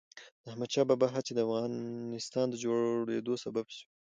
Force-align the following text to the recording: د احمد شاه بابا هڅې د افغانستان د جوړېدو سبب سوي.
د 0.43 0.45
احمد 0.51 0.69
شاه 0.73 0.87
بابا 0.89 1.07
هڅې 1.15 1.31
د 1.33 1.39
افغانستان 1.47 2.45
د 2.49 2.55
جوړېدو 2.63 3.33
سبب 3.45 3.65
سوي. 3.77 3.85